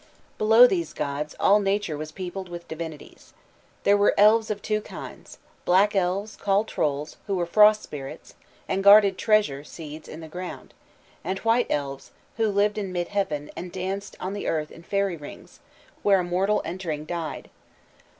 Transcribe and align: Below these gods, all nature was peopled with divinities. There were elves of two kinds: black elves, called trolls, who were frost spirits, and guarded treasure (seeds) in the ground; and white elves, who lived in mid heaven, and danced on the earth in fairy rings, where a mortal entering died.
Below 0.39 0.65
these 0.65 0.93
gods, 0.93 1.35
all 1.39 1.59
nature 1.59 1.95
was 1.95 2.11
peopled 2.11 2.49
with 2.49 2.67
divinities. 2.67 3.35
There 3.83 3.95
were 3.95 4.15
elves 4.17 4.49
of 4.49 4.63
two 4.63 4.81
kinds: 4.81 5.37
black 5.63 5.95
elves, 5.95 6.35
called 6.35 6.67
trolls, 6.67 7.17
who 7.27 7.35
were 7.35 7.45
frost 7.45 7.83
spirits, 7.83 8.33
and 8.67 8.83
guarded 8.83 9.15
treasure 9.15 9.63
(seeds) 9.63 10.07
in 10.07 10.19
the 10.21 10.27
ground; 10.27 10.73
and 11.23 11.37
white 11.37 11.67
elves, 11.69 12.09
who 12.37 12.47
lived 12.49 12.79
in 12.79 12.91
mid 12.91 13.09
heaven, 13.09 13.51
and 13.55 13.71
danced 13.71 14.17
on 14.19 14.33
the 14.33 14.47
earth 14.47 14.71
in 14.71 14.81
fairy 14.81 15.17
rings, 15.17 15.59
where 16.01 16.21
a 16.21 16.23
mortal 16.23 16.63
entering 16.65 17.05
died. 17.05 17.51